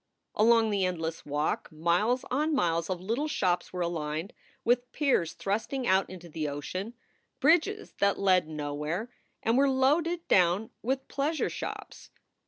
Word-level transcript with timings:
Along 0.33 0.71
the 0.71 0.83
endless 0.83 1.27
walk 1.27 1.71
miles 1.71 2.25
on 2.31 2.55
miles 2.55 2.89
of 2.89 2.99
little 2.99 3.27
shops 3.27 3.71
were 3.71 3.81
aligned, 3.81 4.33
with 4.65 4.91
piers 4.93 5.33
thrusting 5.33 5.85
out 5.85 6.09
into 6.09 6.27
the 6.27 6.47
ocean, 6.47 6.95
bridges 7.39 7.91
that 7.99 8.17
led 8.17 8.47
nowhere 8.47 9.11
and 9.43 9.59
were 9.59 9.69
loaded 9.69 10.27
down 10.27 10.71
with 10.81 11.07
pleasure 11.07 11.51
shops. 11.51 12.09